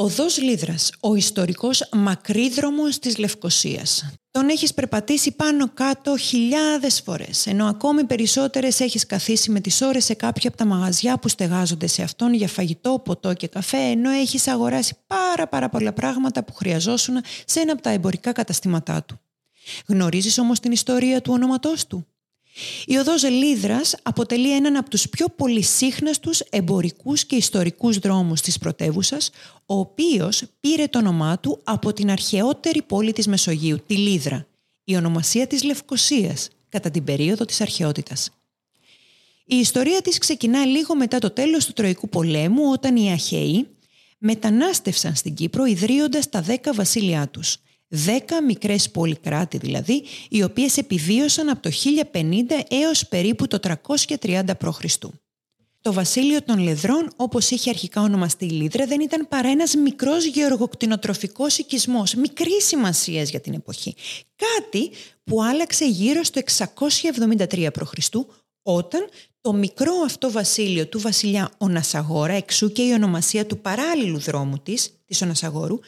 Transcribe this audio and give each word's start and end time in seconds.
Οδός 0.00 0.38
Λίδρας, 0.38 0.92
ο 1.00 1.14
ιστορικός 1.14 1.88
μακρύδρομος 1.92 2.98
της 2.98 3.18
Λευκοσίας. 3.18 4.12
Τον 4.30 4.48
έχεις 4.48 4.74
περπατήσει 4.74 5.32
πάνω 5.32 5.70
κάτω 5.74 6.16
χιλιάδες 6.16 7.00
φορές, 7.00 7.46
ενώ 7.46 7.66
ακόμη 7.66 8.04
περισσότερες 8.04 8.80
έχεις 8.80 9.06
καθίσει 9.06 9.50
με 9.50 9.60
τις 9.60 9.80
ώρες 9.80 10.04
σε 10.04 10.14
κάποια 10.14 10.48
από 10.48 10.58
τα 10.58 10.64
μαγαζιά 10.64 11.18
που 11.18 11.28
στεγάζονται 11.28 11.86
σε 11.86 12.02
αυτόν 12.02 12.34
για 12.34 12.48
φαγητό, 12.48 13.00
ποτό 13.04 13.34
και 13.34 13.46
καφέ, 13.46 13.76
ενώ 13.76 14.10
έχεις 14.10 14.48
αγοράσει 14.48 14.94
πάρα 15.06 15.48
πάρα 15.48 15.68
πολλά 15.68 15.92
πράγματα 15.92 16.44
που 16.44 16.54
χρειαζόσουν 16.54 17.20
σε 17.44 17.60
ένα 17.60 17.72
από 17.72 17.82
τα 17.82 17.90
εμπορικά 17.90 18.32
καταστήματά 18.32 19.02
του. 19.02 19.20
Γνωρίζεις 19.86 20.38
όμως 20.38 20.60
την 20.60 20.72
ιστορία 20.72 21.20
του 21.20 21.32
ονόματός 21.32 21.86
του; 21.86 22.06
Η 22.86 22.96
οδός 22.96 23.22
Λίδρας 23.22 23.94
αποτελεί 24.02 24.54
έναν 24.54 24.76
από 24.76 24.90
τους 24.90 25.08
πιο 25.08 25.26
πολυσύχναστους 25.36 26.40
εμπορικούς 26.40 27.24
και 27.24 27.36
ιστορικούς 27.36 27.98
δρόμους 27.98 28.40
της 28.40 28.58
πρωτεύουσας, 28.58 29.30
ο 29.66 29.78
οποίος 29.78 30.42
πήρε 30.60 30.86
το 30.86 30.98
όνομά 30.98 31.38
του 31.38 31.60
από 31.64 31.92
την 31.92 32.10
αρχαιότερη 32.10 32.82
πόλη 32.82 33.12
της 33.12 33.26
Μεσογείου, 33.26 33.78
τη 33.86 33.96
Λίδρα, 33.96 34.46
η 34.84 34.96
ονομασία 34.96 35.46
της 35.46 35.62
Λευκοσίας, 35.62 36.48
κατά 36.68 36.90
την 36.90 37.04
περίοδο 37.04 37.44
της 37.44 37.60
αρχαιότητας. 37.60 38.30
Η 39.44 39.56
ιστορία 39.56 40.02
της 40.02 40.18
ξεκινά 40.18 40.64
λίγο 40.64 40.94
μετά 40.94 41.18
το 41.18 41.30
τέλος 41.30 41.66
του 41.66 41.72
Τροϊκού 41.72 42.08
πολέμου, 42.08 42.70
όταν 42.72 42.96
οι 42.96 43.12
Αχαίοι 43.12 43.66
μετανάστευσαν 44.18 45.14
στην 45.14 45.34
Κύπρο 45.34 45.64
ιδρύοντας 45.64 46.28
τα 46.28 46.40
δέκα 46.40 46.72
βασίλειά 46.72 47.28
τους– 47.28 47.56
Δέκα 47.92 48.42
μικρές 48.42 48.90
πολυκράτη 48.90 49.58
δηλαδή, 49.58 50.04
οι 50.28 50.42
οποίες 50.42 50.76
επιβίωσαν 50.76 51.48
από 51.48 51.62
το 51.62 51.70
1050 52.12 52.22
έως 52.68 53.08
περίπου 53.08 53.46
το 53.46 53.58
330 53.84 54.42
π.Χ. 54.58 54.84
Το 55.80 55.92
βασίλειο 55.92 56.42
των 56.42 56.58
Λεδρών, 56.58 57.12
όπως 57.16 57.50
είχε 57.50 57.70
αρχικά 57.70 58.00
ονομαστεί 58.00 58.44
η 58.44 58.50
Λίδρα, 58.50 58.86
δεν 58.86 59.00
ήταν 59.00 59.28
παρά 59.28 59.48
ένας 59.48 59.74
μικρός 59.74 60.24
γεωργοκτηνοτροφικός 60.24 61.58
οικισμός, 61.58 62.14
μικρής 62.14 62.66
σημασίας 62.66 63.30
για 63.30 63.40
την 63.40 63.54
εποχή. 63.54 63.94
Κάτι 64.36 64.90
που 65.24 65.42
άλλαξε 65.42 65.86
γύρω 65.86 66.22
στο 66.22 66.40
673 66.40 67.68
π.Χ. 67.72 67.92
όταν 68.62 69.08
το 69.40 69.52
μικρό 69.52 69.92
αυτό 70.04 70.30
βασίλειο 70.30 70.86
του 70.86 71.00
βασιλιά 71.00 71.50
Ονασαγόρα, 71.58 72.32
εξού 72.32 72.72
και 72.72 72.82
η 72.82 72.92
ονομασία 72.92 73.46
του 73.46 73.58
παράλληλου 73.58 74.18
δρόμου 74.18 74.58
της, 74.58 74.90
της 75.04 75.22
Ονασαγόρου, 75.22 75.78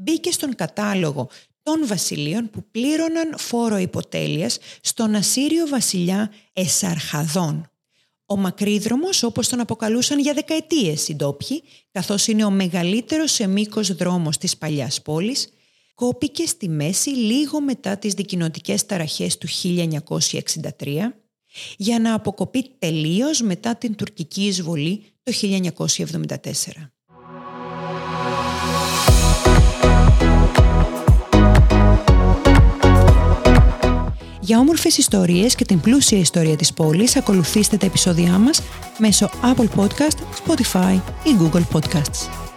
μπήκε 0.00 0.30
στον 0.30 0.54
κατάλογο 0.54 1.28
των 1.62 1.86
βασιλείων 1.86 2.50
που 2.50 2.64
πλήρωναν 2.70 3.34
φόρο 3.38 3.76
υποτέλειας 3.78 4.58
στον 4.80 5.14
Ασσύριο 5.14 5.66
βασιλιά 5.66 6.32
Εσαρχαδόν. 6.52 7.70
Ο 8.26 8.36
Μακρύδρομος, 8.36 9.22
όπως 9.22 9.48
τον 9.48 9.60
αποκαλούσαν 9.60 10.18
για 10.18 10.32
δεκαετίες 10.32 11.08
οι 11.08 11.14
ντόπιοι, 11.14 11.62
καθώς 11.90 12.26
είναι 12.26 12.44
ο 12.44 12.50
μεγαλύτερος 12.50 13.32
σε 13.32 13.46
μήκος 13.46 13.94
δρόμος 13.94 14.38
της 14.38 14.56
παλιάς 14.56 15.02
πόλης, 15.02 15.48
κόπηκε 15.94 16.46
στη 16.46 16.68
μέση 16.68 17.10
λίγο 17.10 17.60
μετά 17.60 17.96
τις 17.96 18.14
δικοινοτικές 18.14 18.86
ταραχές 18.86 19.38
του 19.38 19.48
1963 19.48 21.12
για 21.76 21.98
να 21.98 22.14
αποκοπεί 22.14 22.70
τελείως 22.78 23.40
μετά 23.40 23.76
την 23.76 23.94
τουρκική 23.94 24.46
εισβολή 24.46 25.04
το 25.22 25.32
1974. 25.32 26.90
Για 34.50 34.58
όμορφες 34.58 34.98
ιστορίες 34.98 35.54
και 35.54 35.64
την 35.64 35.80
πλούσια 35.80 36.18
ιστορία 36.18 36.56
της 36.56 36.72
πόλης 36.72 37.16
ακολουθήστε 37.16 37.76
τα 37.76 37.86
επεισόδια 37.86 38.38
μας 38.38 38.62
μέσω 38.98 39.30
Apple 39.42 39.68
Podcast, 39.80 40.16
Spotify 40.44 41.00
ή 41.24 41.30
Google 41.40 41.62
Podcasts. 41.72 42.49